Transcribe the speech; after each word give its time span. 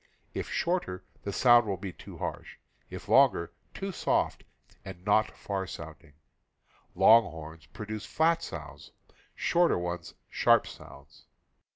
If 0.33 0.49
shorter, 0.49 1.03
the 1.21 1.31
sound 1.31 1.67
will 1.67 1.77
be 1.77 1.93
too 1.93 2.17
harsh; 2.17 2.57
if 2.89 3.07
longer, 3.07 3.53
too 3.75 3.91
soft 3.91 4.43
and 4.83 5.05
not 5.05 5.29
far 5.37 5.67
sounding. 5.67 6.13
Long 6.95 7.21
horns 7.25 7.67
produce 7.67 8.07
flat 8.07 8.41
sounds, 8.41 8.93
shorter 9.35 9.77
ones 9.77 10.15
sharp 10.27 10.65
sounds. 10.65 11.25